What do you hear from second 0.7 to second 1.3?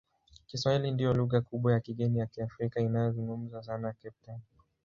ndiyo